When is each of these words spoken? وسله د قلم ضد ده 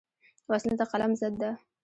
وسله 0.49 0.75
د 0.79 0.83
قلم 0.91 1.11
ضد 1.19 1.33
ده 1.41 1.51